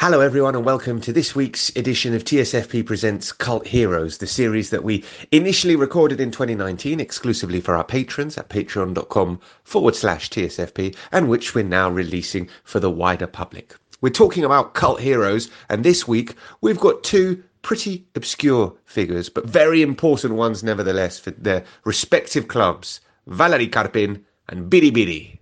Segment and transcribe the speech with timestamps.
[0.00, 4.70] Hello, everyone, and welcome to this week's edition of TSFP Presents Cult Heroes, the series
[4.70, 10.94] that we initially recorded in 2019 exclusively for our patrons at patreon.com forward slash TSFP,
[11.10, 13.74] and which we're now releasing for the wider public.
[14.00, 19.46] We're talking about cult heroes, and this week we've got two pretty obscure figures, but
[19.46, 25.38] very important ones nevertheless for their respective clubs Valeri Karpin and Biri Biri.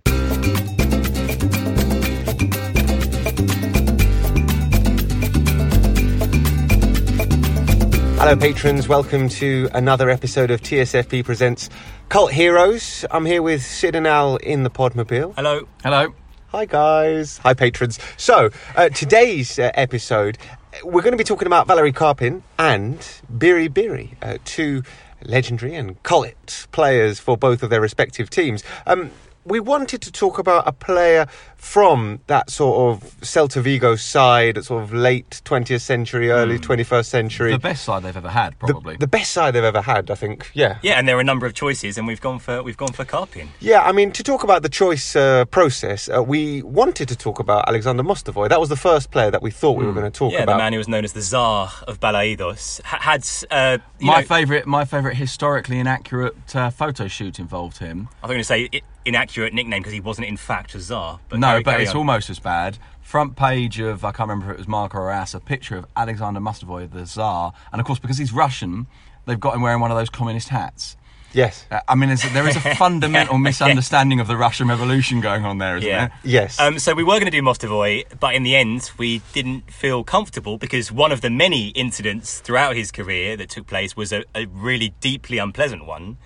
[8.27, 8.89] Hello, patrons.
[8.89, 11.69] Welcome to another episode of TSFP Presents
[12.09, 13.05] Cult Heroes.
[13.09, 15.33] I'm here with Sid and Al in the Podmobile.
[15.33, 15.65] Hello.
[15.81, 16.13] Hello.
[16.47, 17.37] Hi, guys.
[17.37, 17.99] Hi, patrons.
[18.17, 20.37] So, uh, today's uh, episode,
[20.83, 22.99] we're going to be talking about Valeri Karpin and
[23.33, 24.83] Biri Biri, uh, two
[25.23, 28.61] legendary and cult players for both of their respective teams.
[28.85, 29.09] Um,
[29.47, 34.83] we wanted to talk about a player from that sort of Celta Vigo side, sort
[34.83, 37.51] of late 20th century, early 21st century.
[37.51, 38.95] The best side they've ever had, probably.
[38.97, 40.51] The, best side they've ever had, I think.
[40.53, 40.77] Yeah.
[40.83, 43.05] Yeah, and there are a number of choices, and we've gone for we've gone for
[43.05, 43.47] Karpin.
[43.59, 47.39] Yeah, I mean, to talk about the choice uh, process, uh, we wanted to talk
[47.39, 48.49] about Alexander Mostovoy.
[48.49, 50.51] That was the first player that we thought we were going to talk Yeah, about.
[50.51, 54.21] Yeah, the man who was known as the Tsar of Balaidos ha- had uh, my
[54.21, 58.09] know, favourite, my favourite historically inaccurate uh, photo shoot involved him.
[58.21, 61.19] I was going to say i- inaccurate nickname because he wasn't in fact a czar.
[61.29, 61.97] But no, carry- but carry it's on.
[61.97, 62.77] almost as bad.
[63.01, 65.85] Front page of I can't remember if it was Marca or AS, a picture of
[65.95, 68.87] Alexander Mostovoy, the czar, and of course because he's Russian,
[69.25, 70.97] they've got him wearing one of those communist hats.
[71.33, 71.65] yes.
[71.71, 75.57] Uh, I mean, it's, there is a fundamental misunderstanding of the Russian Revolution going on
[75.57, 76.07] there, isn't Yeah.
[76.07, 76.17] there?
[76.23, 76.59] Yes.
[76.59, 80.03] Um, so we were going to do Mostovoy, but in the end, we didn't feel
[80.03, 84.23] comfortable because one of the many incidents throughout his career that took place was a,
[84.35, 86.17] a really deeply unpleasant one.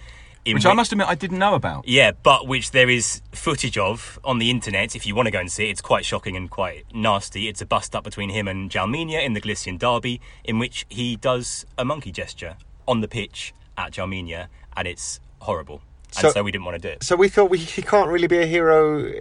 [0.44, 1.88] In Which I must admit I didn't know about.
[1.88, 4.96] Yeah, but which there is footage of on the internet.
[4.96, 7.48] If you want to go and see it, it's quite shocking and quite nasty.
[7.48, 11.16] It's a bust up between him and Djalminha in the Galician derby, in which he
[11.16, 12.56] does a monkey gesture
[12.88, 15.84] on the pitch at Djalminha, and it's horrible.
[16.12, 17.04] So- and so we didn't want to do it.
[17.04, 19.12] so we thought we, he can't really be a hero uh,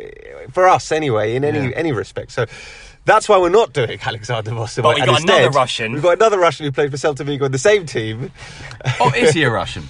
[0.50, 1.76] for us anyway, in any Yeah.
[1.76, 2.32] any respect.
[2.32, 2.47] So
[3.04, 4.82] that's why we're not doing Alexander Mostovoy.
[4.82, 5.92] But we've And got another Russian.
[5.92, 8.32] We've got another Russian who played for Celta Vigo in the same team.
[8.98, 9.84] Oh, is he a Russian?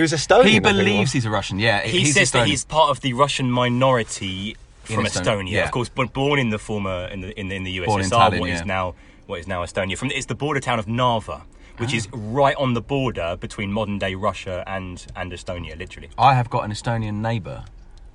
[0.00, 0.40] He was Estonian.
[0.40, 1.58] I He think, believes wasn't he's a Russian.
[1.58, 5.50] Yeah, He he's says that he's part of the Russian minority from Estonia, Estonia.
[5.50, 5.64] yeah.
[5.64, 8.02] Of course, but born in the former in the in the, in the USSR, Born
[8.02, 8.64] in Tallinn, what is yeah.
[8.64, 8.94] now
[9.26, 9.98] what is now Estonia.
[9.98, 11.42] From it's the border town of Narva,
[11.76, 12.16] which is ah.
[12.16, 16.08] right on the border between modern day Russia and and Estonia, literally.
[16.16, 17.64] I have got an Estonian neighbour,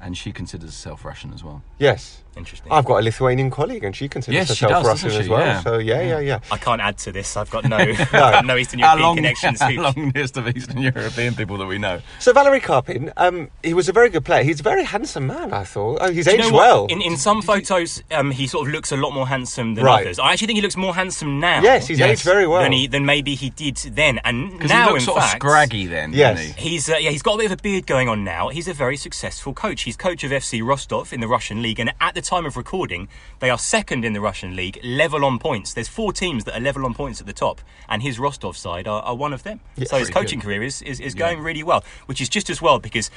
[0.02, 1.62] and she considers herself Russian as well.
[1.78, 2.24] Yes.
[2.38, 2.72] Interesting.
[2.72, 5.40] I've got a Lithuanian colleague, and she considers Yes, she herself does, Russian as well.
[5.40, 5.62] Yeah.
[5.62, 6.40] So yeah, yeah, yeah.
[6.52, 7.38] I can't add to this.
[7.38, 9.62] I've got no, I've no Eastern European long, connections.
[9.62, 12.02] our who- long list of Eastern European people that we know.
[12.20, 14.44] So Valeri Karpin, um, he was a very good player.
[14.44, 15.54] He's a very handsome man.
[15.54, 16.00] I thought.
[16.02, 16.62] Oh, he's Do you aged know what?
[16.62, 16.86] well.
[16.88, 20.02] In, in some photos, um, he sort of looks a lot more handsome than Right.
[20.06, 20.20] others.
[20.20, 21.62] I actually think he looks more handsome now.
[21.62, 22.10] yes, he's Yes.
[22.20, 22.64] aged very well.
[22.64, 24.20] than, he, than maybe he did then.
[24.26, 26.40] And now, he looks in sort fact, of scraggy then, Yes.
[26.40, 26.70] he?
[26.72, 28.50] He's uh, yeah, he's got a bit of a beard going on now.
[28.50, 29.84] He's a very successful coach.
[29.84, 33.08] He's coach of FC Rostov in the Russian league, and at the time of recording,
[33.40, 35.74] they are second in the Russian league, level on points.
[35.74, 38.88] There's four teams that are level on points at the top, and his Rostov side
[38.88, 39.60] are, are one of them.
[39.86, 40.46] so his coaching good.
[40.46, 43.10] career is is, is going really well, which is just as well because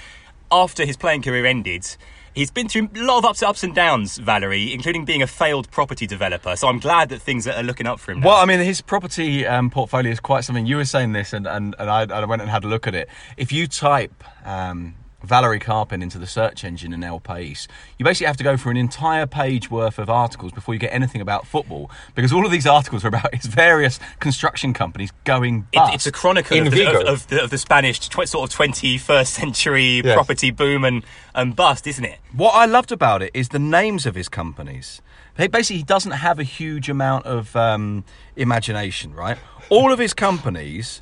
[0.50, 1.96] after his playing career ended.
[2.34, 5.68] He's been through a lot of ups, ups and downs, Valeri, including being a failed
[5.72, 6.54] property developer.
[6.54, 8.20] So I'm glad that things are looking up for him.
[8.20, 8.28] Now.
[8.28, 10.64] Well, I mean, his property um, portfolio is quite something.
[10.64, 12.94] You were saying this, and, and, and I, I went and had a look at
[12.94, 13.08] it.
[13.36, 14.94] If you type um,
[15.24, 17.66] Valeri Karpin into the search engine in El País,
[17.98, 20.92] you basically have to go through an entire page worth of articles before you get
[20.94, 25.66] anything about football, because all of these articles are about his various construction companies going
[25.72, 25.94] It- bust.
[25.94, 28.56] it's a chronicle In of the, of, of the, of the Spanish tw- sort of
[28.58, 30.14] 21st century Yes.
[30.14, 31.04] property boom and,
[31.34, 32.18] and bust, isn't it?
[32.32, 35.02] What I loved about it is the names of his companies.
[35.36, 38.04] He basically he doesn't have a huge amount of um,
[38.36, 39.38] imagination, right?
[39.68, 41.00] All of his companies,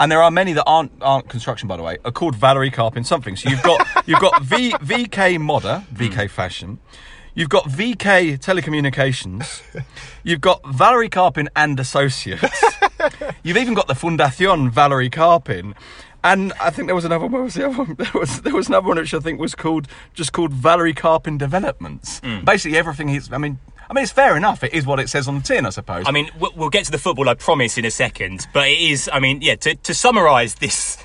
[0.00, 3.06] and there are many that aren't aren't construction, by the way, are called Valeri Karpin
[3.06, 3.36] something.
[3.36, 6.26] So you've got you've got v, VK Modder, VK hmm.
[6.26, 6.78] Fashion.
[7.34, 9.62] You've got VK Telecommunications.
[10.24, 12.64] You've got Valeri Karpin and Associates.
[13.44, 15.74] You've even got the Fundación Valeri Karpin.
[16.24, 17.44] And I think there was another one.
[17.44, 17.94] Was the other one?
[17.98, 21.38] There was there was another one which I think was called just called Valeri Karpin
[21.38, 22.20] Developments.
[22.20, 22.44] Hmm.
[22.44, 23.30] Basically, everything is.
[23.32, 23.58] I mean,
[23.90, 24.62] I mean, it's fair enough.
[24.62, 26.04] It is what it says on the tin, I suppose.
[26.06, 28.46] I mean, we'll, get to the football, I promise, in a second.
[28.52, 29.56] But it is, I mean, yeah.
[29.56, 30.96] To, to summarise this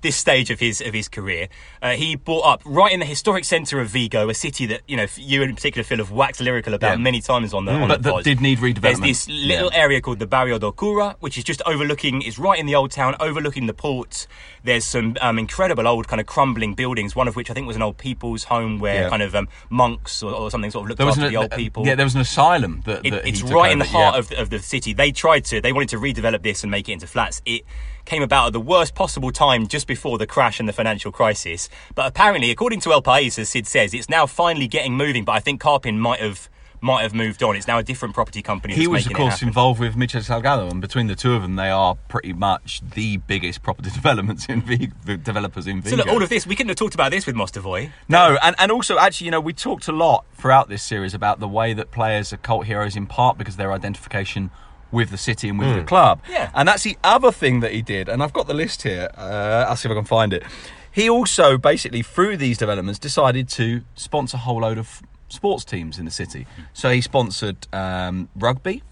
[0.00, 1.48] this stage of his of his career,
[1.82, 4.96] uh, he brought up right in the historic centre of Vigo, a city that you
[4.96, 6.96] know you in particular Phil have waxed lyrical about Yeah.
[6.96, 7.02] Mm.
[7.02, 8.80] many times on the on but the that did need redevelopment.
[8.82, 9.78] There's this little Yeah.
[9.84, 12.90] area called the Barrio do Cura, which is just overlooking, is right in the old
[12.90, 14.26] town, overlooking the port.
[14.64, 17.76] There's some um, incredible old kind of crumbling buildings, one of which I think was
[17.76, 19.08] an old people's home where Yeah.
[19.08, 21.86] kind of um, monks or, or something sort of looked after an, the old people.
[21.86, 24.50] Yeah, there was an asylum that, that he it's right in the heart of, of
[24.50, 24.92] the city.
[24.92, 27.40] They tried to, they wanted to redevelop this and make it into flats.
[27.46, 27.64] It
[28.08, 31.68] came about at the worst possible time just before the crash and the financial crisis.
[31.94, 35.24] But apparently, according to El País, as Sid says, it's now finally getting moving.
[35.24, 36.48] But I think Karpin might have
[36.80, 37.56] might have moved on.
[37.56, 38.74] It's now a different property company.
[38.74, 41.70] He was, of course, involved with Michel Salgado, and between the two of them, they
[41.70, 45.96] are pretty much the biggest property developments in Vigo, developers in Vigo.
[45.96, 47.90] So look, all of this, we couldn't have talked about this with Mostovoy.
[48.08, 51.40] No, and, and also, actually, you know, we talked a lot throughout this series about
[51.40, 54.50] the way that players are cult heroes in part because their identification
[54.90, 56.20] with the city and with the club.
[56.28, 56.50] Yeah.
[56.54, 59.10] And that's the other thing that he did, and I've got the list here.
[59.16, 60.42] Uh, I'll see if I can find it.
[60.90, 65.98] He also, basically, through these developments, decided to sponsor a whole load of sports teams
[65.98, 66.46] in the city.
[66.72, 68.82] So he sponsored um, rugby.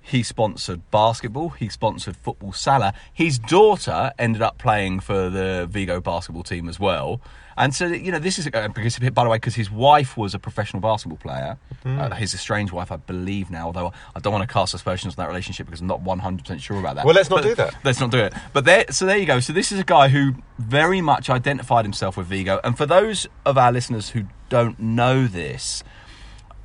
[0.00, 1.50] He sponsored basketball.
[1.50, 2.94] He sponsored football sala.
[3.12, 7.20] His daughter ended up playing for the Vigo basketball team as well.
[7.60, 10.34] And so, you know, this is uh, because, by the way, because his wife was
[10.34, 11.58] a professional basketball player.
[11.84, 15.22] Uh, his estranged wife, I believe now, although I don't want to cast aspersions on
[15.22, 17.04] that relationship because I'm not 100% sure about that.
[17.04, 17.74] Well, let's not But- do that.
[17.84, 18.32] Let's not do it.
[18.54, 19.40] But there, so there you go.
[19.40, 22.60] So this is a guy who very much identified himself with Vigo.
[22.64, 25.84] And for those of our listeners who don't know this,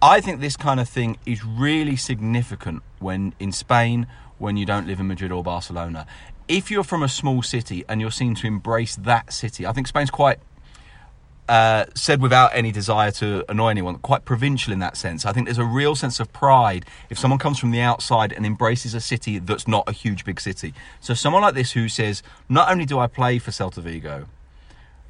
[0.02, 4.08] I think this kind of thing is really significant when in Spain,
[4.38, 6.08] when you don't live in Madrid or Barcelona.
[6.48, 9.88] If you're from a small city and you're seen to embrace that city, I think
[9.88, 10.40] Spain's quite
[11.48, 15.26] uh, said without any desire to annoy anyone, quite provincial in that sense.
[15.26, 18.46] I think there's a real sense of pride if someone comes from the outside and
[18.46, 20.74] embraces a city that's not a huge big city.
[21.02, 24.26] So someone like this who says, not only do I play for Celta Vigo,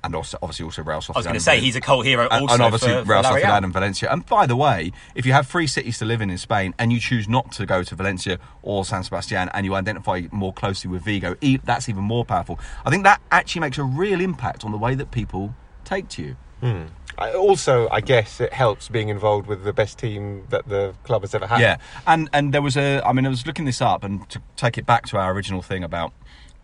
[0.05, 1.01] and also obviously also Real.
[1.09, 3.13] I was going to say he's a cult hero and, also and obviously for, for
[3.13, 3.23] Real.
[3.23, 4.11] Sociedad and Valencia.
[4.11, 6.93] And by the way, if you have three cities to live in in Spain and
[6.93, 10.91] you choose not to go to Valencia or San Sebastian and you identify more closely
[10.91, 12.59] with Vigo, that's even more powerful.
[12.85, 15.55] I think that actually makes a real impact on the way that people
[15.85, 16.35] take to you.
[16.61, 16.83] Hmm.
[17.17, 21.21] I- Also, I guess it helps being involved with the best team that the club
[21.21, 21.59] has ever had.
[21.61, 23.01] Yeah, and and there was a.
[23.05, 25.61] I mean, I was looking this up, and to take it back to our original
[25.61, 26.11] thing about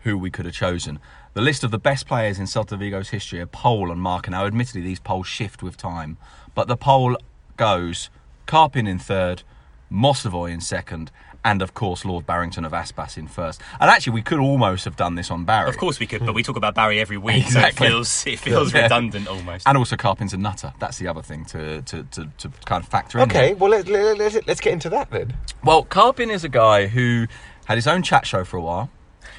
[0.00, 0.98] who we could have chosen.
[1.34, 4.30] The list of the best players in Celta Vigo's history, a poll and Marca.
[4.30, 6.18] Now, admittedly, these polls shift with time,
[6.54, 7.16] but the poll
[7.56, 8.10] goes
[8.46, 9.42] Karpin in third,
[9.90, 11.10] Mostovoy in second,
[11.44, 13.60] and of course Lord Barrington of Aspas in first.
[13.80, 15.68] And actually, we could almost have done this on Barry.
[15.68, 17.86] Of course we could, but we talk about Barry every week, Exactly.
[17.88, 18.82] so it feels it feels Yeah.
[18.82, 19.66] redundant almost.
[19.66, 20.72] And also, Karpin's a nutter.
[20.78, 23.24] That's the other thing to, to, to, to kind of factor in.
[23.24, 23.56] Okay, here.
[23.56, 25.34] well, let, let, let's, let's get into that then.
[25.64, 27.26] Well, Karpin is a guy who
[27.64, 28.90] had his own chat show for a while.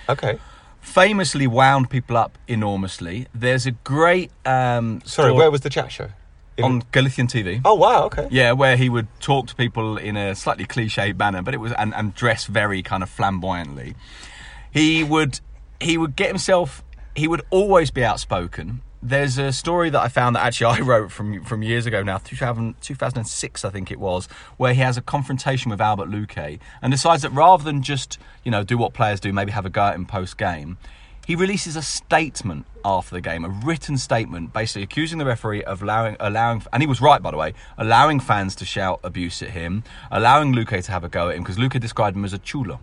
[0.10, 0.38] Okay.
[0.82, 3.28] famously wound people up enormously.
[3.34, 6.10] There's a great um, Sorry, where was the chat show?
[6.62, 7.62] On Galician TV.
[7.66, 8.28] Oh, wow, okay.
[8.30, 11.72] Yeah, where he would talk to people in a slightly cliched manner, but it was
[11.74, 13.96] and, and dress very kind of flamboyantly.
[14.72, 15.40] He would
[15.80, 16.84] he would get himself.
[17.16, 18.82] He would always be outspoken.
[19.02, 22.18] There's a story that I found that actually I wrote from from years ago now,
[22.18, 26.92] 2000, 2006 I think it was, where he has a confrontation with Albert Luque and
[26.92, 29.84] decides that rather than just you know do what players do, maybe have a go
[29.86, 30.78] at him post game,
[31.26, 35.82] he releases a statement after the game, a written statement, basically accusing the referee of
[35.82, 39.52] allowing, allowing, and he was right by the way, allowing fans to shout abuse at
[39.52, 42.40] him, allowing Luque to have a go at him because Luque described him as a
[42.40, 42.80] chulo,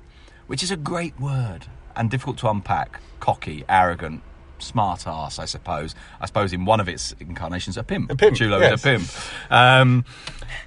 [0.47, 1.67] which is a great word
[1.97, 3.01] and difficult to unpack.
[3.21, 4.23] Cocky, arrogant,
[4.59, 5.95] smart ass, I suppose.
[6.21, 8.11] I suppose in one of its incarnations, a pimp.
[8.11, 8.75] A pimp, Chulo yes.
[8.75, 9.09] is a pimp.
[9.51, 10.05] Um,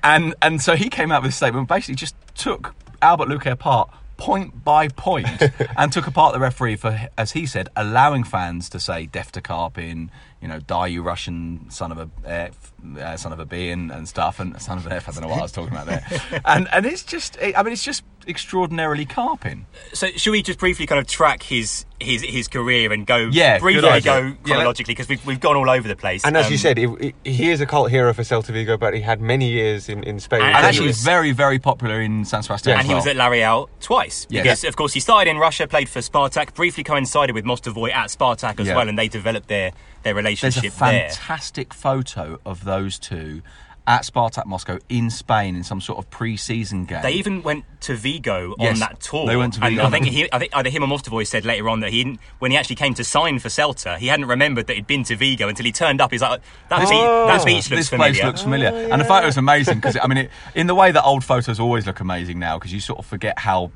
[0.04, 3.90] and and so he came out with a statement, basically just took Albert Luque apart
[4.24, 5.28] point by point
[5.78, 9.42] and took apart the referee for, as he said, allowing fans to say "deaf to
[9.42, 10.10] Karpin,"
[10.44, 13.90] you know, "die you Russian son of a," uh, uh, son of a B and,
[13.92, 15.08] and stuff, and son of an F.
[15.08, 16.06] I don't know what I was talking about there.
[16.46, 19.66] and and it's just, I mean, it's just extraordinarily carping.
[19.94, 23.60] So should we just briefly kind of track his his his career and go Yeah,
[23.60, 26.24] briefly go chronologically because we've we've gone all over the place.
[26.26, 28.76] And as Um, you said, it, it, he is a cult hero for Celta Vigo,
[28.78, 30.42] but he had many years in, in Spain.
[30.42, 32.74] And And he actually, was- was very, very popular in San Sebastian.
[32.74, 34.44] and as he was at La Real twice Yes.
[34.44, 38.08] because, of course, he started in Russia, played for Spartak, briefly coincided with Mostovoy at
[38.10, 38.76] Spartak as Yeah.
[38.76, 39.72] well, and they developed their
[40.04, 41.10] their There's a relationship there.
[41.10, 43.42] fantastic photo of those two
[43.86, 47.02] at Spartak Moscow in Spain in some sort of pre-season game.
[47.02, 49.26] They even went to Vigo Yes, on that tour.
[49.26, 51.68] they went to And I think, he, I think either him or Mostovoy said later
[51.68, 54.68] on that he didn't, when he actually came to sign for Celta, he hadn't remembered
[54.68, 56.12] that he'd been to Vigo until he turned up.
[56.12, 58.14] He's like, that, beach, oh, that beach looks this familiar.
[58.14, 60.76] place looks familiar, and the oh, photo is amazing because I mean, it, in the
[60.76, 63.72] way that old photos always look amazing now, because you sort of forget how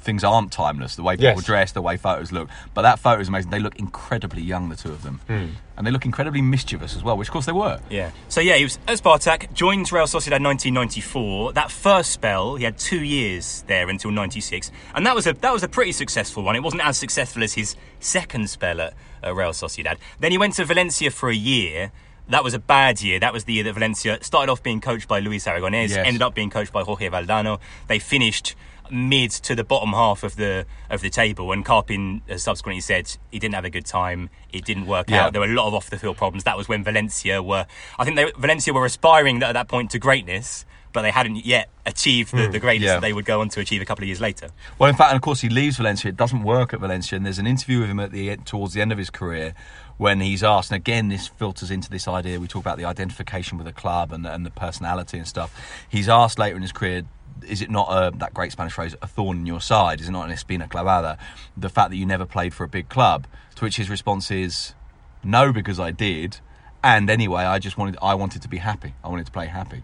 [0.00, 0.96] things aren't timeless.
[0.96, 1.44] The way people Yes.
[1.44, 3.50] dress, the way photos look, but that photo is amazing.
[3.50, 5.48] They look incredibly young, the two of them, hmm.
[5.76, 7.78] and they look incredibly mischievous as well, which of course they were.
[7.90, 8.10] Yeah.
[8.28, 11.52] So yeah, he was at Spartak, joined Real Sociedad 1994.
[11.52, 15.52] That first spell, he had two years there until 96, and that was a that
[15.52, 16.56] was a pretty successful one.
[16.56, 19.98] It wasn't as successful as his second spell at, at Real Sociedad.
[20.18, 21.92] Then he went to Valencia for a year.
[22.28, 23.18] That was a bad year.
[23.18, 26.06] That was the year that Valencia started off being coached by Luis Aragonés, Yes.
[26.06, 27.58] ended up being coached by Jorge Valdano.
[27.88, 28.54] They finished
[28.92, 33.38] mid to the bottom half of the of the table and Karpin subsequently said he
[33.38, 35.26] didn't have a good time it didn't work Yeah.
[35.26, 37.66] out there were a lot of off the field problems that was when Valencia were
[37.98, 41.68] I think they, Valencia were aspiring at that point to greatness but they hadn't yet
[41.86, 42.94] achieved the, hmm, the greatness yeah.
[42.94, 45.10] that they would go on to achieve a couple of years later Well, in fact,
[45.10, 46.08] and of course, he leaves Valencia.
[46.08, 48.80] It doesn't work at Valencia, and there's an interview with him at the towards the
[48.80, 49.54] end of his career
[49.98, 50.72] when he's asked.
[50.72, 54.12] And again, this filters into this idea we talk about the identification with the club
[54.12, 55.54] and, and the personality and stuff.
[55.88, 57.04] He's asked later in his career.
[57.44, 60.00] Is it not a, that great Spanish phrase, a thorn in your side?
[60.00, 61.18] Is it not an espina clavada?
[61.56, 63.26] The fact that you never played for a big club.
[63.56, 64.74] To which his response is,
[65.22, 66.38] no, because I did.
[66.82, 68.94] And anyway, I just wanted, I wanted to be happy.
[69.04, 69.82] I wanted to play happy.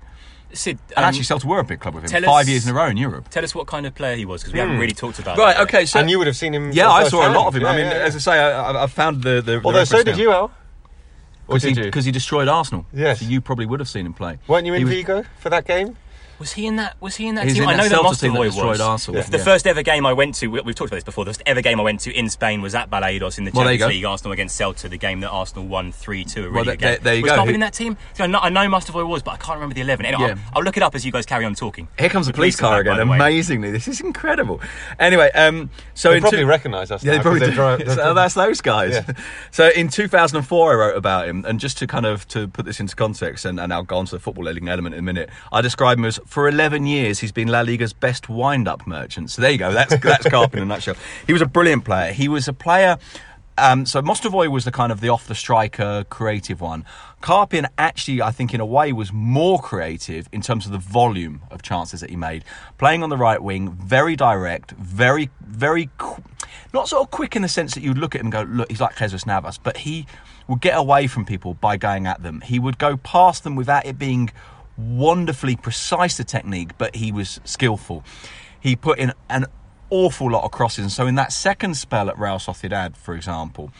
[0.52, 2.10] Sid And um, actually, Celta were a big club with him.
[2.10, 3.28] tell Five us- years in a row in Europe.
[3.30, 5.56] tell us what kind of player he was because we haven't really talked about Right,
[5.56, 6.70] that okay, so and you would have seen him.
[6.72, 7.66] Yeah, I saw a lot of him.
[7.66, 8.04] I mean, yeah, yeah.
[8.04, 9.60] as I say, I, I- found the the.
[9.64, 10.44] Although so did you, Al.
[11.48, 11.90] Or because he, did you?
[11.90, 12.86] 'cause he destroyed Arsenal.
[12.92, 13.20] Yes.
[13.20, 14.38] so you probably would have seen him play.
[14.48, 15.96] Weren't you in He was- Vigo for that game?
[16.38, 18.20] Was he in that was he in that He's team in I know that Celta
[18.20, 19.22] team that destroyed was Arsenal.
[19.22, 19.44] The, the Yeah.
[19.44, 21.24] first ever game I went to, we- we've talked about this before.
[21.24, 23.64] The first ever game I went to in Spain was at Balaidos in the Well,
[23.64, 23.90] Champions.
[23.92, 24.04] League.
[24.04, 26.40] Arsenal against Celta, the game that Arsenal won three two.
[26.40, 27.38] A really Well, good there- there you was go.
[27.38, 27.96] Karpin Who- in that team?
[28.14, 30.04] So I know, I know Mostovoy was, but I can't remember the eleven.
[30.04, 30.34] Anyway, Yeah.
[30.52, 31.88] I'll, I'll look it up as you guys carry on talking.
[31.98, 33.08] Here comes the The police police car again.
[33.08, 33.16] by.
[33.16, 34.60] Amazingly, this is incredible.
[34.98, 37.54] Anyway, um, so They in probably two- recognise us Yeah, now they probably 'cause do.
[37.56, 38.92] they're dri- they're so that's those guys.
[38.92, 39.14] Yeah.
[39.52, 42.78] So in 2004, I wrote about him, and just to kind of to put this
[42.78, 45.30] into context, and, and I'll go on to the football element in a minute.
[45.50, 49.30] I describe him as for 11 years he's been La Liga's best wind-up merchant.
[49.30, 49.72] So there you go.
[49.72, 50.96] That's that's Karpin in a nutshell.
[51.26, 52.12] He was a brilliant player.
[52.12, 52.98] He was a player.
[53.58, 56.84] Um, so Mostovoy was the kind of the off the striker creative one.
[57.22, 61.40] Karpin actually, I think, in a way, was more creative in terms of the volume
[61.50, 62.44] of chances that he made.
[62.76, 66.22] Playing on the right wing, very direct, very, very, qu-
[66.74, 68.70] not sort of quick in the sense that you'd look at him and go, look,
[68.70, 70.06] he's like Jesus Navas, but he
[70.48, 72.42] would get away from people by going at them.
[72.42, 74.30] He would go past them without it being
[74.76, 78.04] wonderfully precise the technique, but he was skillful.
[78.60, 79.46] He put in an
[79.90, 80.82] awful lot of crosses.
[80.84, 83.70] And so in that second spell at Real Sociedad, for example,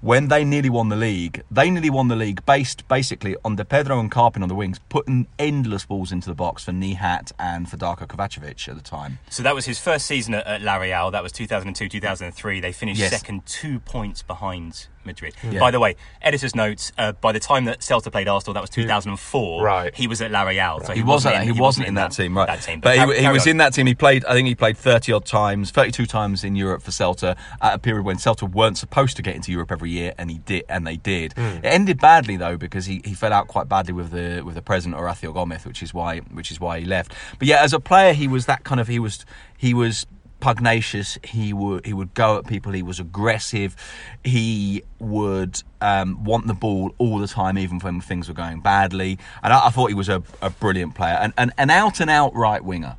[0.00, 3.64] when they nearly won the league, they nearly won the league based basically on De
[3.64, 7.70] Pedro and Karpin on the wings, putting endless balls into the box for Nihat and
[7.70, 9.18] for Darko Kovacevic at the time.
[9.30, 11.10] So that was his first season at, at La Real.
[11.10, 12.60] That was 2002, 2003.
[12.60, 13.12] They finished Yes.
[13.18, 15.34] second, two points behind Madrid.
[15.42, 15.60] Yeah.
[15.60, 16.92] By the way, editor's notes.
[16.96, 19.62] Uh, by the time that Celta played Arsenal, that was 2004.
[19.62, 19.94] Right.
[19.94, 20.80] He was at La Real.
[20.80, 21.42] So he, wasn't.
[21.42, 22.46] he, wasn't in that, team, right?
[22.46, 23.86] That team, But, he, he was in that team.
[23.86, 24.24] He played.
[24.24, 27.78] I think he played thirty odd times, thirty-two times in Europe for Celta at a
[27.78, 30.86] period when Celta weren't supposed to get into Europe every year, and he did, and
[30.86, 31.34] they did.
[31.36, 34.62] It ended badly though because he, he fell out quite badly with the with the
[34.62, 37.12] president Horacio Gomez, which is why which is why he left.
[37.38, 39.24] But yeah, as a player, he was that kind of he was
[39.56, 40.06] he was
[40.44, 41.18] pugnacious.
[41.24, 42.72] He would he would go at people.
[42.72, 43.74] He was aggressive.
[44.22, 49.18] He would um, want the ball all the time, even when things were going badly.
[49.42, 52.10] And I, I thought he was a, a brilliant player and and an out and
[52.10, 52.96] out right winger,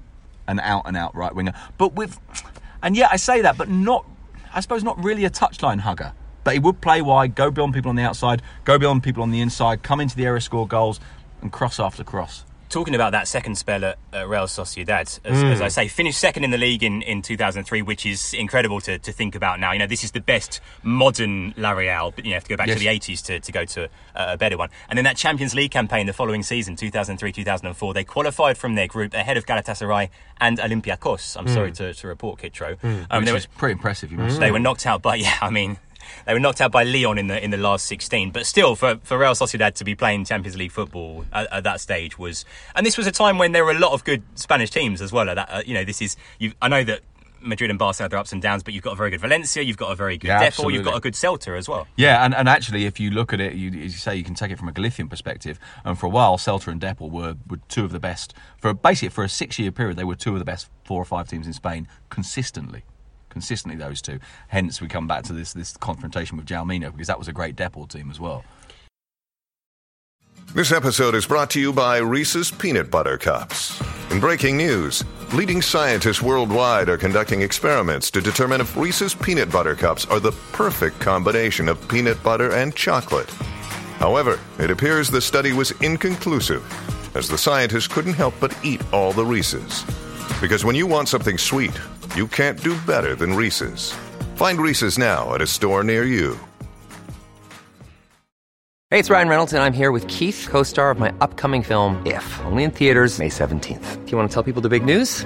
[0.48, 1.54] an out and out right winger.
[1.78, 2.20] But with
[2.82, 4.08] and yeah, I say that, but not.
[4.52, 6.14] I suppose not really a touchline hugger.
[6.44, 9.30] But he would play wide, go beyond people on the outside, go beyond people on
[9.30, 11.00] the inside, come into the area, score goals,
[11.42, 12.44] and cross after cross.
[12.70, 15.70] Talking about that second spell at, at Real Sociedad, as, as I hmm.
[15.70, 19.36] say, finished second in the league in, in 2003, which is incredible to, to think
[19.36, 19.72] about now.
[19.72, 22.68] You know, this is the best modern La Real, but you have to go back
[22.68, 22.78] Yes.
[22.78, 23.84] to the 80s to, to go to
[24.16, 24.70] a, a better one.
[24.90, 28.88] And then that Champions League campaign the following season, 2003 2004, they qualified from their
[28.88, 30.10] group ahead of Galatasaray
[30.42, 31.38] and Olympiacos.
[31.38, 31.54] I'm hmm.
[31.54, 32.78] sorry to, to report, Kitro.
[32.80, 33.04] Hmm.
[33.10, 34.40] Um, Which is pretty impressive, you must say.
[34.42, 35.78] they were knocked out but yeah, I mean.
[36.26, 38.32] They were knocked out by Lyon in the in the last 16.
[38.32, 41.82] But still, for, for Real Sociedad to be playing Champions League football at, at that
[41.82, 42.46] stage was,
[42.76, 45.12] and this was a time when there were a lot of good Spanish teams as
[45.12, 45.30] well.
[45.30, 46.54] At that, uh, you know, this is you.
[46.62, 47.02] I know that
[47.46, 49.62] Madrid and Barcelona have their ups and downs, but you've got a very good Valencia,
[49.62, 51.88] you've got a very good Yeah, Depor, you've got a good Celta as well.
[51.96, 54.36] Yeah, and, and actually, if you look at it, you, as you say, you can
[54.36, 55.60] take it from a Galician perspective.
[55.84, 58.34] And for a while, Celta and Depor were, were two of the best.
[58.58, 61.28] For basically for a six-year period, they were two of the best four or five
[61.28, 62.84] teams in Spain consistently.
[63.36, 64.18] Consistently, those two.
[64.48, 67.58] Hence, we come back to this this confrontation with Djalminha because that was a great
[67.58, 68.46] Depor team as well.
[70.54, 73.78] This episode is brought to you by Reese's Peanut Butter Cups.
[74.10, 79.76] In breaking news, leading scientists worldwide are conducting experiments to determine if Reese's Peanut Butter
[79.76, 83.30] Cups are the perfect combination of peanut butter and chocolate.
[84.00, 86.64] However, it appears the study was inconclusive,
[87.18, 89.84] as the scientists couldn't help but eat all the Reese's.
[90.42, 91.78] Because when you want something sweet,
[92.16, 93.92] you can't do better than Reese's.
[94.36, 96.40] Find Reese's now at a store near you.
[98.92, 102.02] Hey, it's Ryan Reynolds, and I'm here with Keith, co star of my upcoming film,
[102.06, 104.06] If, only in theaters, May 17th.
[104.06, 105.26] Do you want to tell people the big news?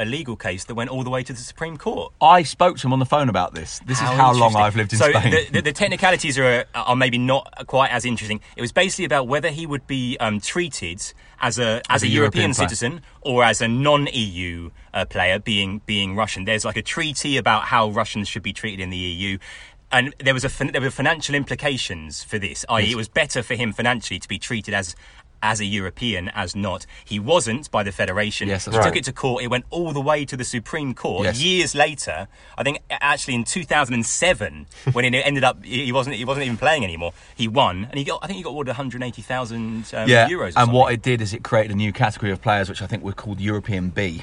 [0.00, 2.12] a legal case, that went all the way to the Supreme Court.
[2.20, 3.80] I spoke to him on the phone about this.
[3.86, 4.56] This is how long.
[4.56, 5.30] I've lived in so Spain.
[5.30, 8.40] The, the, the technicalities are are maybe not quite as interesting.
[8.56, 11.00] It was basically about whether he would be um, treated
[11.40, 15.82] as a as, a a, European European, citizen or as a non-EU uh, player, being
[15.86, 16.44] being Russian.
[16.44, 19.38] There's like a treaty about how Russians should be treated in the EU.
[19.92, 22.64] And there was a there were financial implications for this.
[22.68, 24.94] I.e., it was better for him financially to be treated as
[25.42, 26.86] as a European as not.
[27.04, 28.48] He wasn't by the federation.
[28.48, 28.84] Yes, he right.
[28.84, 29.42] took it to court.
[29.42, 31.24] It went all the way to the Supreme Court.
[31.24, 31.40] Yes.
[31.40, 36.46] Years later, I think actually in 2007, when it ended up, he wasn't he wasn't
[36.46, 37.12] even playing anymore.
[37.34, 40.56] He won, and he got I think he got awarded 180,000 um, yeah, euros.
[40.56, 42.86] Or and what it did is it created a new category of players, which I
[42.86, 44.22] think were called European B.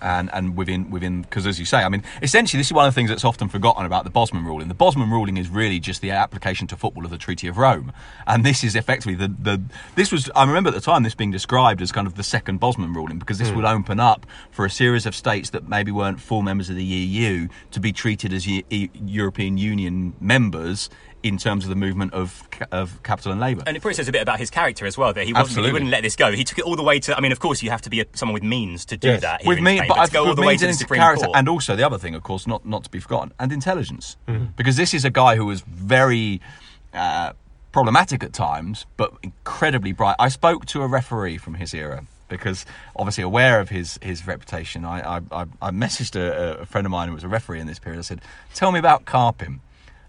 [0.00, 2.94] And, and within within because as you say, I mean, essentially this is one of
[2.94, 4.68] the things that's often forgotten about the Bosman ruling.
[4.68, 7.92] The Bosman ruling is really just the application to football of the Treaty of Rome,
[8.26, 9.62] and this is effectively the, the
[9.94, 12.58] this was I remember at the time this being described as kind of the second
[12.58, 13.56] Bosman ruling because this hmm.
[13.56, 16.84] would open up for a series of states that maybe weren't full members of the
[16.84, 20.90] EU to be treated as E- European Union members
[21.22, 23.62] in terms of the movement of of capital and labour.
[23.66, 25.12] And it probably says a bit about his character as well.
[25.12, 25.68] That he wasn't, Absolutely.
[25.68, 26.32] he wouldn't let this go.
[26.32, 27.16] He took it all the way to.
[27.16, 29.20] I mean, of course, you have to be a, someone with means to do Yes.
[29.22, 29.42] that.
[29.44, 30.70] with in me, Spain, but, to I go all with the way means to the
[30.70, 31.36] and Supreme character, Court.
[31.38, 34.46] and also the other thing, of course, not not to be forgotten, and intelligence, Mm-hmm.
[34.56, 36.40] because this is a guy who was very.
[36.94, 37.32] Uh,
[37.72, 40.14] problematic at times, but incredibly bright.
[40.18, 44.84] I spoke to a referee from his era because, obviously, aware of his his reputation,
[44.84, 47.66] I I, I, I messaged a, a friend of mine who was a referee in
[47.66, 47.98] this period.
[47.98, 48.20] I said,
[48.54, 49.60] "Tell me about Karpin."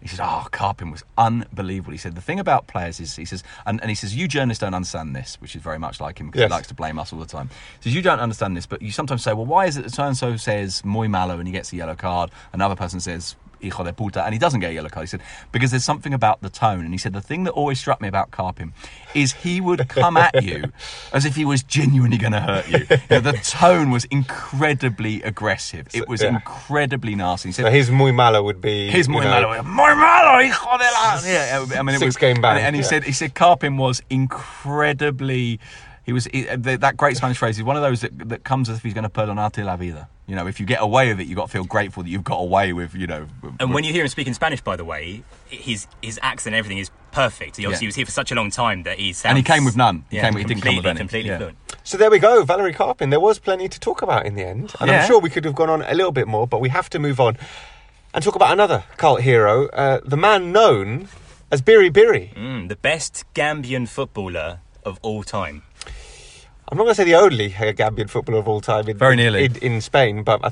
[0.03, 3.41] He said, "Oh, Karpin was unbelievable." He said, "The thing about players is," he says,
[3.65, 6.27] and, and he says, "You journalists don't understand this," which is very much like him
[6.27, 6.49] because Yes.
[6.49, 7.49] he likes to blame us all the time.
[7.79, 9.93] He says, "You don't understand this, but you sometimes say, well, why is it that
[9.93, 13.35] so and so says Moy malo and he gets a yellow card, another person says."
[13.63, 15.03] Hijo de puta, and he doesn't get a yellow card.
[15.03, 15.21] He said
[15.51, 18.07] because there's something about the tone, and he said the thing that always struck me
[18.07, 18.73] about Karpin
[19.13, 20.71] is he would come at you
[21.13, 22.85] as if he was genuinely going to hurt you.
[22.89, 25.87] You know, the tone was incredibly aggressive.
[25.93, 26.29] It was yeah.
[26.29, 27.49] incredibly nasty.
[27.49, 30.77] He said So his muy malo would be his muy know, malo, muy malo, hijo
[30.77, 31.19] de la.
[31.25, 32.87] Yeah, I mean, it Six was game ban, And, and he yeah.
[32.87, 35.59] said, he said, Karpin was incredibly.
[36.05, 37.57] He was he, that great Spanish phrase.
[37.57, 40.09] is one of those that, that comes as if he's going to perdonarte la vida.
[40.27, 42.23] You know, if you get away with it, you've got to feel grateful that you've
[42.23, 42.93] got away with.
[42.95, 46.19] You know, with- And when you hear him speaking Spanish, by the way, his his
[46.21, 47.57] accent and everything is perfect.
[47.57, 47.89] He obviously Yeah.
[47.89, 49.29] was here for such a long time that he sounds.
[49.31, 50.03] And he came with none.
[50.09, 50.99] He yeah, came with- he didn't come with completely, any.
[50.99, 51.37] completely Yeah.
[51.37, 51.57] fluent.
[51.85, 53.09] So there we go, Valeri Karpin.
[53.09, 55.01] There was plenty to talk about in the end, and Yeah.
[55.01, 56.99] I'm sure we could have gone on a little bit more, but we have to
[56.99, 57.37] move on
[58.13, 61.07] and talk about another cult hero, uh, the man known
[61.51, 62.33] as Biri Biri.
[62.35, 65.63] Mm, the best Gambian footballer of all time.
[66.69, 69.15] I'm not going to say the only uh, Gambian footballer of all time in, Very
[69.15, 69.45] nearly.
[69.45, 70.51] in, in Spain, but I,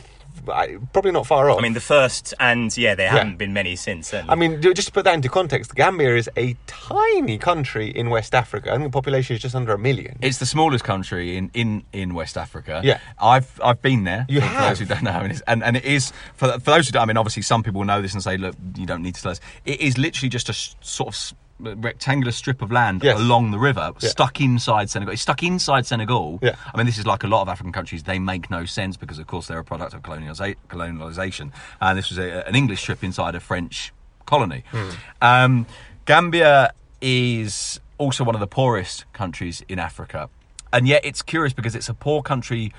[0.51, 1.57] I, probably not far off.
[1.57, 4.09] I mean, the first, and yeah, there haven't been many since.
[4.09, 4.31] Certainly.
[4.31, 8.35] I mean, just to put that into context, Gambia is a tiny country in West
[8.35, 8.71] Africa.
[8.71, 10.19] I think the population is just under a million.
[10.21, 12.81] It's the smallest country in, in, in West Africa.
[12.83, 12.99] Yeah.
[13.19, 14.25] I've I've been there.
[14.29, 14.61] You for, have?
[14.61, 16.91] For those who don't know, and, it's, and and it is for for those who
[16.91, 17.03] don't.
[17.03, 19.31] I mean, obviously, some people know this and say, look, you don't need to tell
[19.31, 19.39] us.
[19.65, 23.19] It is literally just a sort of rectangular strip of land Yes.
[23.19, 24.09] along the river, Yeah.
[24.09, 25.13] stuck inside Senegal.
[25.13, 26.39] It's stuck inside Senegal.
[26.41, 26.55] Yeah.
[26.73, 28.03] I mean, this is like a lot of African countries.
[28.03, 31.51] They make no sense because, of course, they're a product of colonialisa- colonialization.
[31.79, 33.93] And this was a, an English strip inside a French
[34.25, 34.63] colony.
[34.71, 34.89] Hmm.
[35.21, 35.65] Um,
[36.05, 40.29] Gambia is also one of the poorest countries in Africa.
[40.73, 42.73] And yet it's curious because it's a poor country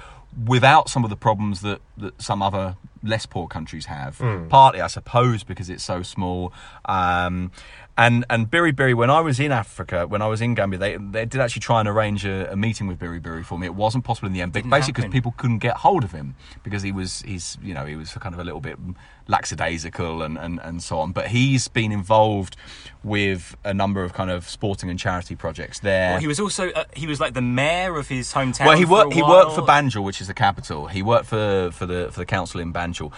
[0.46, 4.18] without some of the problems that, that some other less poor countries have.
[4.48, 6.52] Partly, I suppose, because it's so small.
[6.86, 7.50] Um,
[7.96, 10.96] and and Biri Biri, when I was in Africa, when I was in Gambia, they
[10.96, 13.66] they did actually try and arrange a, a meeting with Biri Biri for me.
[13.66, 16.34] It wasn't possible in the end, Didn't basically because people couldn't get hold of him
[16.62, 18.78] because he was he's you know he was kind of a little bit
[19.28, 21.12] lackadaisical and, and, and so on.
[21.12, 22.56] But he's been involved
[23.04, 26.12] with a number of kind of sporting and charity projects there.
[26.12, 28.66] Well, he was also uh, he was like the mayor of his hometown.
[28.66, 29.12] Well, he worked.
[29.12, 29.62] He worked for.
[29.62, 30.88] Banjul, which is the capital.
[30.88, 33.12] He worked for for the for the council in Banjul.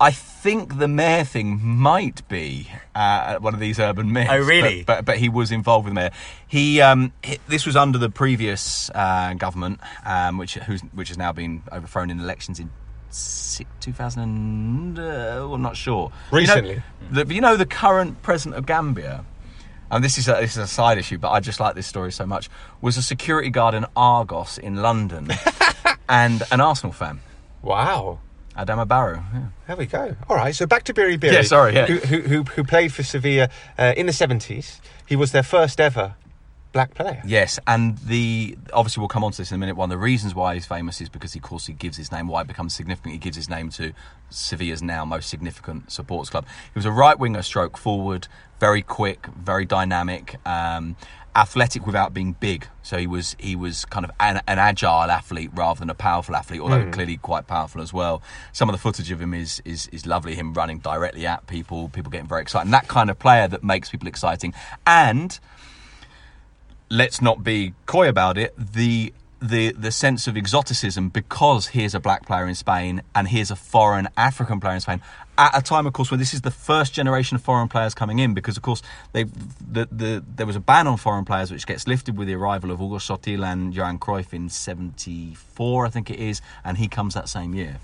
[0.00, 4.30] I think the mayor thing might be uh, one of these urban myths.
[4.32, 4.82] Oh, really?
[4.82, 6.10] But, but but he was involved with the mayor.
[6.46, 11.18] He, um, he this was under the previous uh, government, um, which who's, which has
[11.18, 12.70] now been overthrown in elections in.
[13.78, 16.10] 2000 and, uh, I'm not sure.
[16.32, 16.70] Recently.
[16.70, 16.76] you
[17.12, 19.24] know, the, you know the current president of Gambia,
[19.88, 22.10] and this is a, this is a side issue, but I just like this story
[22.10, 22.50] so much.
[22.80, 25.30] Was a security guard in Argos in London,
[26.08, 27.20] and an Arsenal fan,
[27.62, 28.18] Wow.
[28.56, 29.22] Adama Barrow.
[29.32, 29.46] Yeah.
[29.66, 30.16] There we go.
[30.28, 31.32] All right, so back to Biri Biri.
[31.32, 31.86] Yeah, sorry, yeah.
[31.86, 34.80] Who, who, who, played for Sevilla uh, in the 70s.
[35.06, 36.14] He was their first ever
[36.74, 37.22] black player.
[37.24, 39.76] Yes, and the obviously we'll come on to this in a minute.
[39.76, 42.28] One of the reasons why he's famous is because, of course, he gives his name.
[42.28, 43.92] Why it becomes significant, he gives his name to
[44.28, 46.44] Sevilla's now most significant supporters club.
[46.46, 48.28] He was a right winger, stroke forward,
[48.60, 50.96] very quick, very dynamic, um,
[51.36, 52.66] athletic without being big.
[52.82, 56.36] So he was he was kind of an, an agile athlete rather than a powerful
[56.36, 56.90] athlete, although hmm.
[56.90, 58.22] clearly quite powerful as well.
[58.52, 60.34] Some of the footage of him is is is lovely.
[60.34, 63.64] Him running directly at people, people getting very excited, and that kind of player that
[63.64, 64.54] makes people exciting
[64.86, 65.38] and
[66.90, 68.54] let's not be coy about it.
[68.56, 73.50] The the the sense of exoticism because here's a black player in Spain and here's
[73.50, 75.00] a foreign African player in Spain
[75.36, 78.18] at a time, of course, when this is the first generation of foreign players coming
[78.18, 81.66] in because, of course, they the, the there was a ban on foreign players which
[81.66, 86.10] gets lifted with the arrival of Hugo Sotil and Johan Cruyff in '74, I think
[86.10, 87.78] it is, and he comes that same year.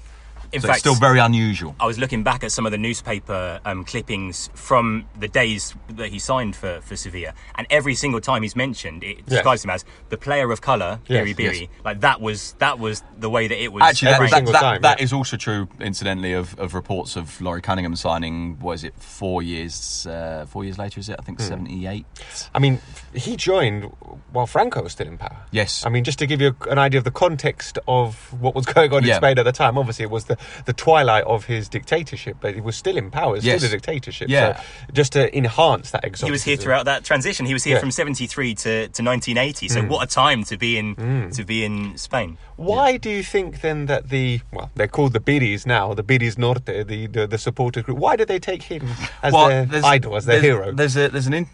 [0.53, 1.77] In so fact, it's still very unusual.
[1.79, 6.09] I was looking back at some of the newspaper um, clippings from the days that
[6.09, 9.85] he signed for, for Sevilla, and every single time he's mentioned, it describes him as
[10.09, 11.61] the player of colour, Yes, Biri Biri.
[11.61, 11.69] yes.
[11.85, 13.83] Like that was that was the way that it was.
[13.83, 15.05] Actually, that, every that, single that- time, that yeah.
[15.05, 18.59] is also true, incidentally, of, of reports of Laurie Cunningham signing.
[18.61, 18.95] What is it?
[18.99, 20.07] Four years.
[20.07, 21.13] Uh, four years later, is it?
[21.19, 21.27] I Hmm.
[21.27, 22.07] think seventy-eight.
[22.55, 22.81] I mean,
[23.15, 23.85] he joined
[24.33, 25.37] while Franco was still in power.
[25.53, 25.85] Yes.
[25.87, 28.93] I mean, just to give you an idea of the context of what was going
[28.93, 29.15] on Yeah.
[29.15, 32.55] in Spain at the time, obviously it was the, the twilight of his dictatorship, but
[32.55, 33.37] he was still in power.
[33.37, 33.61] It Yes.
[33.61, 34.29] still a dictatorship.
[34.29, 34.57] Yeah.
[34.57, 36.29] So just to enhance that exoticism.
[36.29, 37.47] he was here throughout that transition.
[37.47, 37.81] He was here Yeah.
[37.81, 39.69] from '73 to, to 1980.
[39.69, 39.89] So hmm.
[39.89, 41.31] what a time to be in hmm.
[41.31, 42.39] to be in Spain.
[42.57, 46.37] Why do you think then that the well, they're called the Biris now, the Biris
[46.37, 47.99] Norte, the the, the supporter group?
[47.99, 48.87] Why did they take him
[49.23, 50.73] as their idol, as their there's- hero?
[50.73, 51.47] There's a there's an in,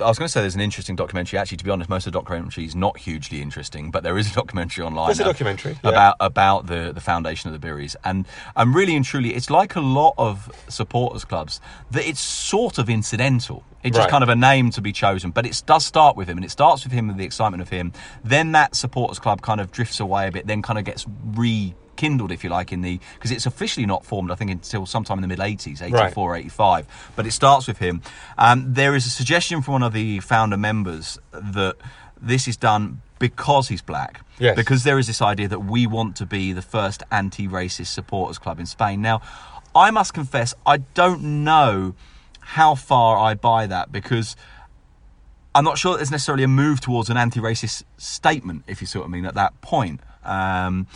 [0.00, 1.38] I was going to say there's an interesting documentary.
[1.38, 4.30] Actually, to be honest, most of the documentary is not hugely interesting, but there is
[4.30, 5.08] a documentary online.
[5.08, 5.90] There's a documentary, yeah.
[5.90, 9.76] about about the the foundation of the Biris, and and really and truly, it's like
[9.76, 13.64] a lot of supporters clubs that it's sort of incidental.
[13.82, 16.36] It's just kind of a name to be chosen, but it does start with him,
[16.36, 17.92] and it starts with him and the excitement of him.
[18.24, 21.74] Then that supporters club kind of drifts away a bit, then kind of gets re
[21.98, 25.18] kindled if you like in the because it's officially not formed i think until sometime
[25.18, 28.00] in the mid 80s 84 85 but it starts with him.
[28.36, 31.76] Um, there is a suggestion from one of the founder members that
[32.20, 34.22] this is done because he's black.
[34.38, 34.54] Yes.
[34.54, 38.60] because there is this idea that we want to be the first anti-racist supporters club
[38.60, 39.02] in spain.
[39.02, 39.20] Now
[39.74, 41.94] i must confess i don't know
[42.40, 44.34] how far i buy that because
[45.54, 49.06] I'm not sure there's necessarily a move towards an anti-racist statement, if you see what
[49.06, 50.00] I mean, at that point.
[50.22, 50.86] Um,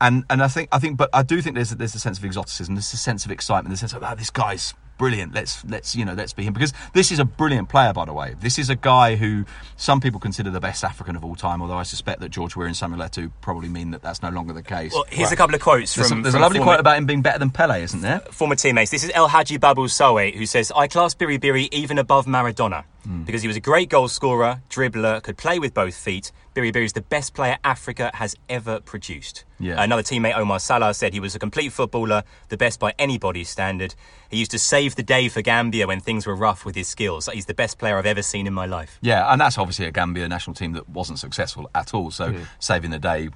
[0.00, 2.24] and and I think I think, but I do think there's there's a sense of
[2.24, 5.34] exoticism, there's a sense of excitement, there's a sense of ah, this guy's brilliant.
[5.34, 8.12] Let's let's you know let's be him because this is a brilliant player, by the
[8.14, 8.34] way.
[8.40, 9.44] This is a guy who
[9.76, 12.66] some people consider the best African of all time, although I suspect that George Weah
[12.66, 14.92] and Samuel Eto'o probably mean that that's no longer the case.
[14.94, 16.16] Well, here's a couple of quotes there's, from.
[16.18, 18.20] some- there's from a lovely former- quote about him being better than Pele, isn't there?
[18.30, 18.90] former teammates.
[18.90, 22.84] This is El Hadji Babul Sawe, who says, I class Biri Biri even above Maradona
[23.04, 23.22] Hmm.
[23.24, 26.32] because he was a great goal scorer, dribbler, could play with both feet.
[26.56, 29.44] Biri Biri is the best player Africa has ever produced.
[29.60, 29.82] Yeah.
[29.82, 33.94] Another teammate, Omar Salah, said he was a complete footballer, the best by anybody's standard.
[34.30, 37.28] He used to save the day for Gambia when things were rough with his skills.
[37.32, 38.98] He's the best player I've ever seen in my life.
[39.02, 42.10] Yeah, and that's obviously a Gambia national team that wasn't successful at all.
[42.10, 43.28] So saving the day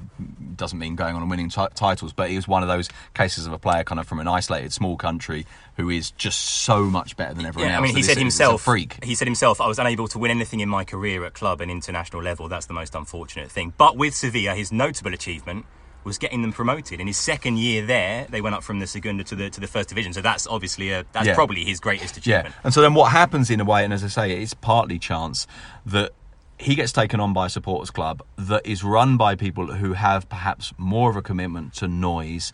[0.56, 3.46] doesn't mean going on and winning ti- titles, but he was one of those cases
[3.46, 7.16] of a player kind of from an isolated small country who is just so much
[7.16, 7.83] better than everyone Yeah, else.
[7.85, 8.62] I mean, he said himself.
[8.62, 9.02] freak.
[9.02, 11.70] He said himself, "I was unable to win anything in my career at club and
[11.70, 12.48] international level.
[12.48, 13.10] That's the most unfortunate
[13.49, 15.66] thing." But with Sevilla, his notable achievement
[16.03, 16.99] was getting them promoted.
[16.99, 19.66] In his second year there, they went up from the Segunda to the to the
[19.66, 20.12] first division.
[20.12, 21.35] So that's obviously a that's Yeah.
[21.35, 22.55] probably his greatest achievement.
[22.55, 22.61] Yeah.
[22.64, 25.46] And so then what happens in a way, and as I say, it's partly chance
[25.85, 26.12] that
[26.59, 30.29] he gets taken on by a supporters club that is run by people who have
[30.29, 32.53] perhaps more of a commitment to noise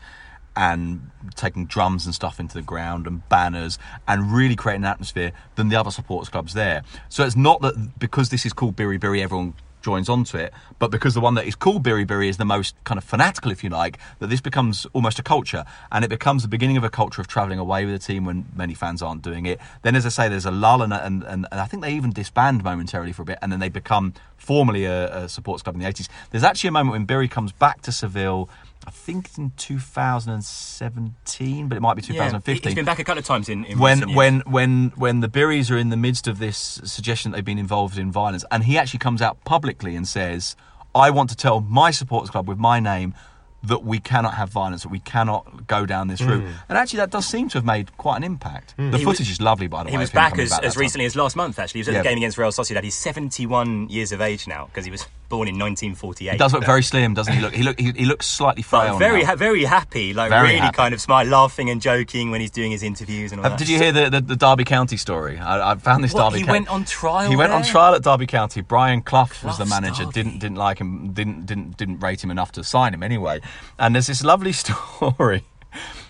[0.57, 5.31] and taking drums and stuff into the ground and banners and really creating an atmosphere
[5.57, 6.83] than the other supporters clubs there.
[7.09, 9.55] So it's not that because this is called Biri Biri, everyone
[9.87, 12.75] joins onto it, but because the one that is called Biri Biri is the most
[12.83, 16.43] kind of fanatical, if you like, that this becomes almost a culture and it becomes
[16.43, 19.23] the beginning of a culture of travelling away with a team when many fans aren't
[19.23, 19.61] doing it.
[19.83, 22.65] Then, as I say, there's a lull and, and, and, I think they even disband
[22.65, 26.09] momentarily for a bit and then they become formally a, a club in the 80s.
[26.33, 28.49] There's actually a moment when Biri comes back to Seville.
[28.87, 33.05] I think it's in 2017, but it might be Yeah, 2015 he's been back a
[33.05, 34.17] couple of times in, in when recent years.
[34.17, 37.59] when when when the Biris are in the midst of this suggestion that they've been
[37.59, 40.57] involved in violence, and he actually comes out publicly and says,
[40.95, 43.15] "I want to tell my supporters club with my name."
[43.63, 47.11] That we cannot have violence, that we cannot go down this route, and actually that
[47.11, 48.75] does seem to have made quite an impact.
[48.77, 48.93] The Hmm.
[48.97, 49.93] He footage was- is lovely, by the way.
[49.93, 50.81] He was back as, that as time.
[50.83, 51.79] recently as last month, actually.
[51.79, 52.03] He was at Yeah.
[52.03, 52.85] the game against Real Sociedad.
[52.85, 56.33] He's 71 years of age now because he was born in 1948.
[56.33, 57.41] He does look very slim, doesn't he?
[57.41, 58.99] Look, he look, he, he looks slightly frail.
[58.99, 60.77] very, ha- very happy, like Very really happy.
[60.77, 63.59] kind of smile, laughing and joking when he's doing his interviews and all that.
[63.59, 65.39] did you hear the, the, the Derby County story?
[65.39, 66.39] I, I found this What, Derby.
[66.41, 68.61] he County- went on trial He went on trial at Derby County.
[68.61, 70.05] Brian Clough, was the manager.
[70.05, 70.13] Derby.
[70.13, 71.13] Didn't didn't like him.
[71.13, 73.41] Didn't didn't didn't rate him enough to sign him anyway.
[73.79, 75.45] And there's this lovely story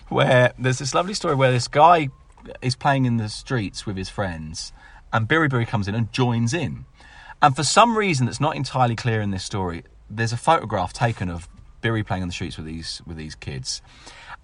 [0.09, 2.09] where there's this lovely story where this guy
[2.61, 4.71] is playing in the streets with his friends,
[5.11, 6.85] and Biri Biri comes in and joins in.
[7.41, 11.29] And for some reason that's not entirely clear in this story, there's a photograph taken
[11.29, 11.47] of
[11.81, 13.81] Biri playing on the streets with these with these kids.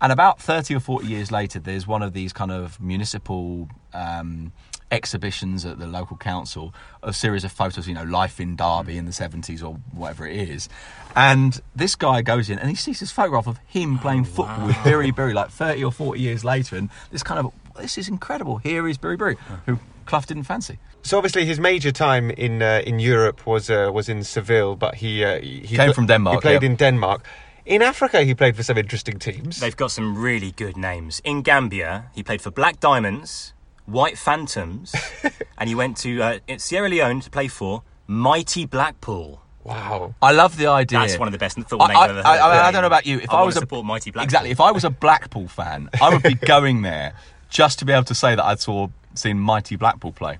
[0.01, 4.51] And about 30 or 40 years later, there's one of these kind of municipal um,
[4.91, 9.05] exhibitions at the local council, a series of photos, you know, life in Derby in
[9.05, 10.67] the 70s or whatever it is.
[11.15, 14.75] And this guy goes in and he sees this photograph of him playing football with
[14.77, 16.75] Biri Biri like 30 or 40 years later.
[16.75, 18.57] And this kind of, this is incredible.
[18.57, 20.77] Here is Biri Biri, who Clough didn't fancy.
[21.01, 24.95] So obviously his major time in uh, in Europe was uh, was in Seville, but
[24.95, 26.69] he uh, he Came from Denmark, He played yeah.
[26.69, 27.25] in Denmark.
[27.65, 29.59] In Africa, he played for some interesting teams.
[29.59, 31.21] They've got some really good names.
[31.23, 33.53] In Gambia, he played for Black Diamonds,
[33.85, 34.93] White Phantoms,
[35.57, 39.39] and he went to uh, Sierra Leone to play for Mighty Blackpool.
[39.63, 40.13] wow.
[40.21, 40.99] I love the idea.
[40.99, 42.25] That's one of the best football names I, I've ever heard.
[42.25, 43.19] I, I, I don't know about you.
[43.19, 44.25] If I I, wanna was a support Mighty Blackpool.
[44.25, 47.13] exactly, if I was a Blackpool fan, I would be going there
[47.49, 50.39] just to be able to say that I saw seen Mighty Blackpool play.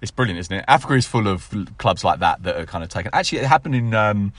[0.00, 0.64] It's brilliant, isn't it?
[0.68, 3.10] Africa is full of clubs like that that are kind of taken.
[3.14, 3.94] Actually, it happened in.
[3.94, 4.32] Um,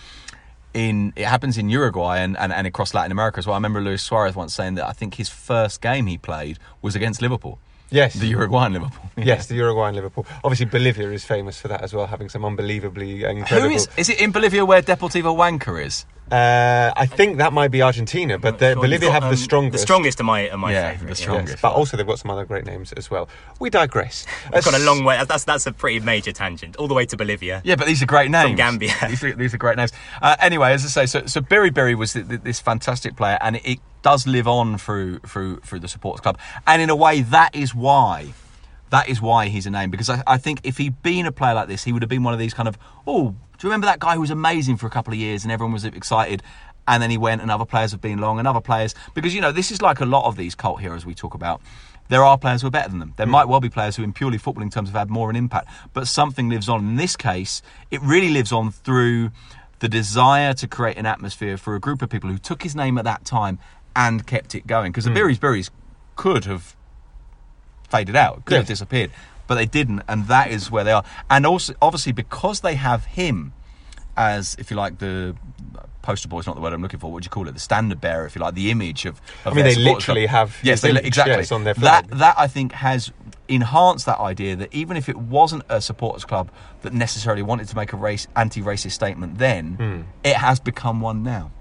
[0.73, 3.53] in it happens in Uruguay and, and, and across Latin America as well.
[3.53, 6.95] I remember Luis Suarez once saying that I think his first game he played was
[6.95, 7.59] against Liverpool.
[7.91, 8.15] Yes.
[8.15, 9.09] The Uruguayan Liverpool.
[9.23, 10.25] Yes, the Uruguay and Liverpool.
[10.43, 13.75] Obviously, Bolivia is famous for that as well, having some unbelievably Who incredible.
[13.75, 16.05] is is it in Bolivia where Deportivo Wanka is?
[16.31, 19.37] Uh, I think that might be Argentina, but the, Sure, Bolivia got, have um, the
[19.37, 19.71] strongest.
[19.73, 21.01] The strongest are my, are my Yeah, favourite.
[21.01, 21.61] the Yes, strongest.
[21.61, 23.29] but also they've got some other great names as well.
[23.59, 24.25] We digress.
[24.53, 25.21] We've got a Uh, long way.
[25.27, 27.61] That's that's a pretty major tangent, all the way to Bolivia.
[27.63, 28.55] Yeah, but these are great names.
[28.57, 28.93] Gambia.
[29.09, 29.91] these, are, these are great names.
[30.21, 33.37] Uh, anyway, as I say, so, so Biri Biri was th th this fantastic player,
[33.41, 36.95] and it, it does live on through through through the supporters club, and in a
[36.95, 38.33] way, that is why.
[38.89, 41.55] That is why he's a name because I, I think if he'd been a player
[41.55, 43.87] like this, he would have been one of these kind of oh, do you remember
[43.87, 46.43] that guy who was amazing for a couple of years and everyone was excited,
[46.85, 49.39] and then he went and other players have been long and other players because you
[49.39, 51.61] know this is like a lot of these cult heroes we talk about.
[52.09, 53.13] There are players who are better than them.
[53.15, 53.31] There hmm.
[53.31, 55.69] might well be players who, in purely footballing terms, have had more an impact.
[55.93, 56.81] But something lives on.
[56.81, 59.31] In this case, it really lives on through
[59.79, 62.97] the desire to create an atmosphere for a group of people who took his name
[62.97, 63.59] at that time
[63.95, 64.91] and kept it going.
[64.91, 65.15] Because the hmm.
[65.15, 65.71] Berries Berries
[66.17, 66.75] could have
[67.87, 69.11] faded out, could have disappeared,
[69.53, 71.03] but they didn't, and that is where they are.
[71.29, 73.53] And also, obviously, because they have him
[74.17, 75.35] as, if you like, the
[76.01, 77.07] poster boy is not the word I'm looking for.
[77.07, 77.53] What would you call it?
[77.53, 79.21] The standard bearer, if you like, the image of.
[79.45, 80.49] of I mean, they literally club.
[80.49, 82.19] have yes, they, image, exactly yes, on their that flag.
[82.19, 83.11] that I think has
[83.47, 86.49] enhanced that idea that even if it wasn't a supporters club
[86.81, 90.01] that necessarily wanted to make a race anti-racist statement then, Hmm.
[90.23, 91.51] it has become one now.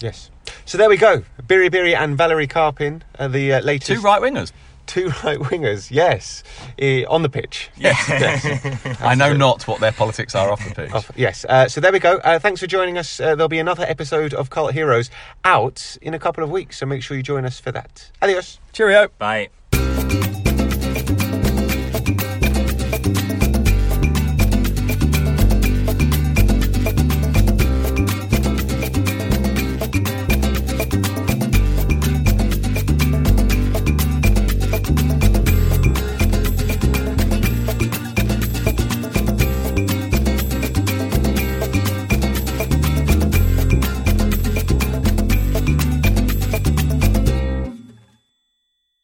[0.00, 0.30] yes.
[0.66, 1.24] So there we go.
[1.42, 4.52] Biri Biri and Valeri Karpin are the uh, latest Two right wingers.
[4.86, 5.90] Two right wingers.
[5.90, 6.42] Yes,
[6.80, 7.70] uh, on the pitch.
[7.76, 8.98] Yes.
[9.00, 10.92] I know not what their politics are off the pitch.
[10.92, 11.44] Off- yes.
[11.48, 12.16] Uh, so there we go.
[12.18, 13.20] Uh, thanks for joining us.
[13.20, 15.10] Uh, there'll be another episode of Cult Heroes
[15.44, 18.10] out in a couple of weeks, so make sure you join us for that.
[18.22, 18.58] Adios.
[18.72, 19.08] Cheerio.
[19.18, 20.43] Bye.